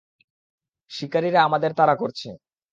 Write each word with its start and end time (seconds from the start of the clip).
শিকারীরা 0.91 1.39
আমাদের 1.47 1.71
তাড়া 1.79 1.95
করছে! 2.01 2.29